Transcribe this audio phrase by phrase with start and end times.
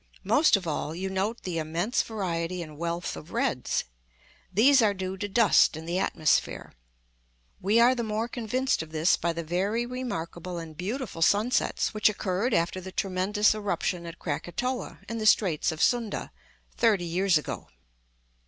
[0.23, 3.83] Most of all you note the immense variety and wealth of reds.
[4.51, 6.73] These are due to dust in the atmosphere.
[7.61, 12.09] We are the more convinced of this by the very remarkable and beautiful sunsets which
[12.09, 16.31] occurred after the tremendous eruption at Krakatoa, in the Straits of Sunda,
[16.75, 17.67] thirty years ago.